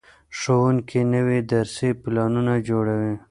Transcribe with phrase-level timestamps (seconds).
[0.39, 3.13] ښوونکي نوي درسي پلانونه جوړوي.